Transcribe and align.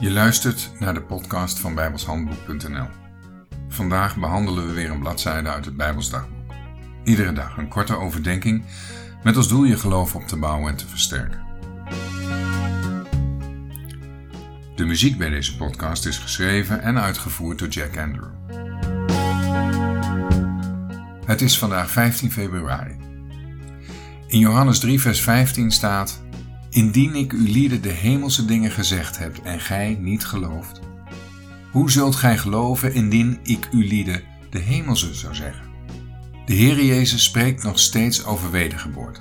Je 0.00 0.10
luistert 0.10 0.70
naar 0.78 0.94
de 0.94 1.02
podcast 1.02 1.58
van 1.58 1.74
bijbelshandboek.nl. 1.74 2.86
Vandaag 3.68 4.16
behandelen 4.16 4.66
we 4.66 4.72
weer 4.72 4.90
een 4.90 4.98
bladzijde 4.98 5.48
uit 5.48 5.64
het 5.64 5.76
Bijbelsdagboek. 5.76 6.52
Iedere 7.04 7.32
dag 7.32 7.56
een 7.56 7.68
korte 7.68 7.96
overdenking 7.96 8.64
met 9.22 9.36
als 9.36 9.48
doel 9.48 9.64
je 9.64 9.76
geloof 9.76 10.14
op 10.14 10.26
te 10.26 10.36
bouwen 10.36 10.70
en 10.70 10.76
te 10.76 10.86
versterken. 10.86 11.42
De 14.74 14.84
muziek 14.84 15.18
bij 15.18 15.28
deze 15.28 15.56
podcast 15.56 16.06
is 16.06 16.18
geschreven 16.18 16.82
en 16.82 16.98
uitgevoerd 16.98 17.58
door 17.58 17.68
Jack 17.68 17.96
Andrew. 17.96 18.30
Het 21.24 21.40
is 21.40 21.58
vandaag 21.58 21.90
15 21.90 22.32
februari. 22.32 22.96
In 24.26 24.38
Johannes 24.38 24.78
3, 24.78 25.00
vers 25.00 25.20
15 25.20 25.70
staat: 25.70 26.22
Indien 26.70 27.14
ik 27.14 27.32
u 27.32 27.50
lieden 27.50 27.82
de 27.82 27.88
hemelse 27.88 28.44
dingen 28.44 28.70
gezegd 28.70 29.18
heb 29.18 29.36
en 29.36 29.60
gij 29.60 29.98
niet 30.00 30.24
gelooft, 30.24 30.80
hoe 31.72 31.90
zult 31.90 32.16
gij 32.16 32.38
geloven 32.38 32.94
indien 32.94 33.38
ik 33.42 33.68
u 33.72 33.86
lieden 33.86 34.22
de 34.50 34.58
hemelse 34.58 35.14
zou 35.14 35.34
zeggen? 35.34 35.66
De 36.44 36.54
Heer 36.54 36.84
Jezus 36.84 37.24
spreekt 37.24 37.62
nog 37.62 37.78
steeds 37.78 38.24
over 38.24 38.50
wedergeboorte. 38.50 39.20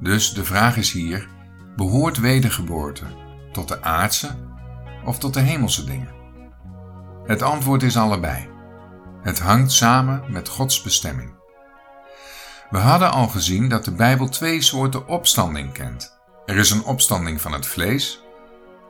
Dus 0.00 0.32
de 0.32 0.44
vraag 0.44 0.76
is 0.76 0.92
hier: 0.92 1.28
behoort 1.76 2.18
wedergeboorte 2.18 3.04
tot 3.52 3.68
de 3.68 3.82
aardse 3.82 4.36
of 5.04 5.18
tot 5.18 5.34
de 5.34 5.40
hemelse 5.40 5.84
dingen? 5.84 6.12
Het 7.26 7.42
antwoord 7.42 7.82
is 7.82 7.96
allebei. 7.96 8.48
Het 9.22 9.40
hangt 9.40 9.72
samen 9.72 10.22
met 10.28 10.48
Gods 10.48 10.82
bestemming. 10.82 11.34
We 12.70 12.78
hadden 12.78 13.12
al 13.12 13.28
gezien 13.28 13.68
dat 13.68 13.84
de 13.84 13.92
Bijbel 13.92 14.28
twee 14.28 14.60
soorten 14.62 15.08
opstanding 15.08 15.72
kent 15.72 16.13
er 16.46 16.56
is 16.56 16.70
een 16.70 16.84
opstanding 16.84 17.40
van 17.40 17.52
het 17.52 17.66
vlees 17.66 18.22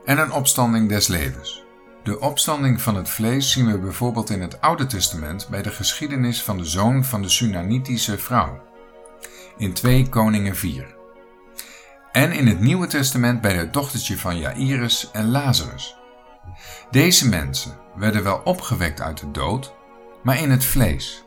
en 0.05 0.17
een 0.17 0.31
opstanding 0.31 0.89
des 0.89 1.07
levens. 1.07 1.63
De 2.03 2.19
opstanding 2.19 2.81
van 2.81 2.95
het 2.95 3.09
vlees 3.09 3.51
zien 3.51 3.71
we 3.71 3.79
bijvoorbeeld 3.79 4.29
in 4.29 4.41
het 4.41 4.61
Oude 4.61 4.85
Testament 4.85 5.47
bij 5.49 5.61
de 5.61 5.71
geschiedenis 5.71 6.43
van 6.43 6.57
de 6.57 6.65
zoon 6.65 7.03
van 7.03 7.21
de 7.21 7.29
Sunanitische 7.29 8.17
vrouw 8.17 8.63
in 9.57 9.73
2 9.73 10.09
Koningen 10.09 10.55
4. 10.55 10.95
En 12.11 12.31
in 12.31 12.47
het 12.47 12.59
Nieuwe 12.59 12.87
Testament 12.87 13.41
bij 13.41 13.55
het 13.55 13.73
dochtertje 13.73 14.17
van 14.17 14.37
Jairus 14.37 15.09
en 15.11 15.31
Lazarus. 15.31 15.97
Deze 16.91 17.29
mensen 17.29 17.77
werden 17.95 18.23
wel 18.23 18.41
opgewekt 18.43 19.01
uit 19.01 19.19
de 19.19 19.31
dood, 19.31 19.73
maar 20.23 20.39
in 20.39 20.51
het 20.51 20.65
vlees, 20.65 21.23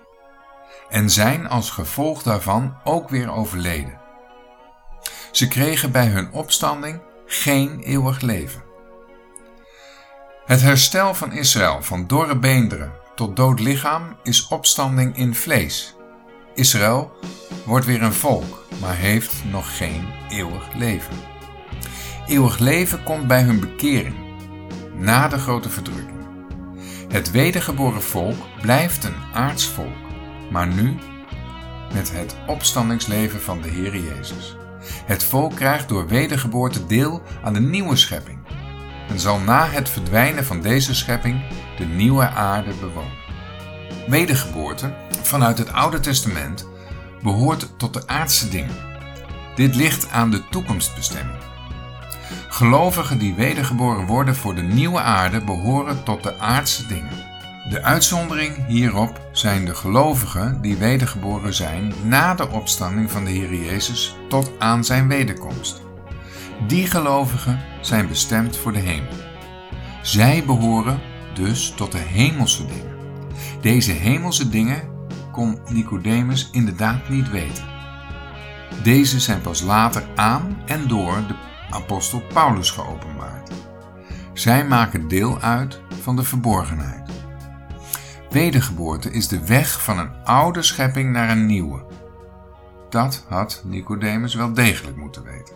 en 0.89 1.11
zijn 1.11 1.49
als 1.49 1.71
gevolg 1.71 2.23
daarvan 2.23 2.77
ook 2.85 3.09
weer 3.09 3.33
overleden. 3.33 4.08
Ze 5.39 5.49
kregen 5.49 5.93
bij 5.93 6.07
hun 6.07 6.33
opstanding 6.33 7.01
geen 7.27 7.81
eeuwig 7.81 8.21
leven. 8.21 8.63
Het 10.45 10.61
herstel 10.61 11.15
van 11.15 11.33
Israël 11.33 11.83
van 11.83 12.07
dorre 12.07 12.39
beenderen 12.39 12.93
tot 13.15 13.37
dood 13.37 13.61
lichaam 13.61 14.17
is 14.23 14.49
opstanding 14.49 15.17
in 15.17 15.35
vlees. 15.35 15.97
Israël 16.55 17.13
wordt 17.67 17.87
weer 17.87 18.03
een 18.03 18.13
volk, 18.13 18.65
maar 18.81 18.97
heeft 18.97 19.45
nog 19.51 19.77
geen 19.77 20.09
eeuwig 20.29 20.75
leven. 20.75 21.17
Eeuwig 22.27 22.59
leven 22.59 23.03
komt 23.03 23.27
bij 23.27 23.43
hun 23.43 23.61
bekering, 23.61 24.17
na 24.95 25.29
de 25.29 25.39
grote 25.39 25.71
verdrukking. 25.71 26.27
Het 27.09 27.31
wedergeboren 27.31 28.03
volk 28.03 28.61
blijft 28.61 29.05
een 29.05 29.23
aards 29.35 29.67
volk, 29.67 30.11
maar 30.51 30.67
nu 30.67 30.99
met 31.93 32.13
het 32.13 32.37
opstandingsleven 32.47 33.41
van 33.41 33.63
de 33.63 33.69
Heer 33.69 33.97
Jezus. 33.97 34.57
Het 35.07 35.25
volk 35.25 35.55
krijgt 35.55 35.89
door 35.89 36.07
wedergeboorte 36.07 36.87
deel 36.87 37.23
aan 37.43 37.53
de 37.53 37.61
nieuwe 37.61 37.97
schepping 37.97 38.39
en 39.09 39.21
zal 39.21 39.39
na 39.39 39.69
het 39.69 39.89
verdwijnen 39.89 40.45
van 40.45 40.61
deze 40.61 40.95
schepping 40.95 41.43
de 41.77 41.85
nieuwe 41.85 42.29
aarde 42.29 42.75
bewonen. 42.81 43.27
Wedergeboorte 44.07 44.95
vanuit 45.23 45.59
het 45.59 45.73
Oude 45.73 46.01
Testament 46.01 46.67
behoort 47.23 47.69
tot 47.77 47.95
de 47.95 48.07
aardse 48.07 48.49
dingen. 48.49 48.77
Dit 49.55 49.75
ligt 49.75 50.11
aan 50.11 50.31
de 50.31 50.49
toekomstbestemming. 50.51 51.39
Gelovigen 52.49 53.19
die 53.19 53.35
wedergeboren 53.35 54.07
worden 54.07 54.37
voor 54.37 54.55
de 54.55 54.63
nieuwe 54.63 55.01
aarde 55.01 55.45
behoren 55.45 56.05
tot 56.05 56.23
de 56.23 56.39
aardse 56.39 56.87
dingen. 56.87 57.38
De 57.69 57.83
uitzondering 57.83 58.67
hierop 58.67 59.29
zijn 59.33 59.65
de 59.65 59.75
gelovigen 59.75 60.63
die 60.63 60.77
wedergeboren 60.77 61.55
zijn 61.55 61.93
na 62.05 62.35
de 62.35 62.49
opstanding 62.49 63.11
van 63.11 63.25
de 63.25 63.31
Heer 63.31 63.55
Jezus 63.55 64.17
tot 64.29 64.53
aan 64.59 64.85
zijn 64.85 65.09
wederkomst. 65.09 65.83
Die 66.67 66.87
gelovigen 66.87 67.61
zijn 67.81 68.09
bestemd 68.09 68.57
voor 68.57 68.73
de 68.73 68.79
hemel. 68.79 69.13
Zij 70.03 70.45
behoren 70.47 71.01
dus 71.35 71.73
tot 71.77 71.93
de 71.93 71.99
hemelse 71.99 72.67
dingen. 72.67 72.97
Deze 73.61 73.93
hemelse 73.93 74.49
dingen 74.49 74.83
kon 75.33 75.59
Nicodemus 75.69 76.49
inderdaad 76.53 77.09
niet 77.09 77.31
weten. 77.31 77.65
Deze 78.83 79.21
zijn 79.21 79.41
pas 79.41 79.61
later 79.61 80.09
aan 80.15 80.63
en 80.67 80.89
door 80.89 81.25
de 81.27 81.35
apostel 81.71 82.23
Paulus 82.33 82.71
geopenbaard. 82.71 83.51
Zij 84.33 84.67
maken 84.67 85.09
deel 85.09 85.41
uit 85.41 85.81
van 86.03 86.17
de 86.17 86.25
verborgenheid. 86.25 87.08
Wedergeboorte 88.31 89.11
is 89.11 89.29
de 89.29 89.47
weg 89.47 89.83
van 89.83 89.99
een 89.99 90.25
oude 90.25 90.63
schepping 90.63 91.13
naar 91.13 91.31
een 91.31 91.47
nieuwe. 91.47 91.85
Dat 92.89 93.25
had 93.29 93.63
Nicodemus 93.65 94.35
wel 94.35 94.53
degelijk 94.53 94.97
moeten 94.97 95.23
weten. 95.23 95.55